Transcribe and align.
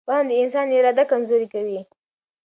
وهم 0.09 0.25
د 0.29 0.33
انسان 0.43 0.67
اراده 0.77 1.03
کمزورې 1.11 1.47
کوي. 1.53 1.79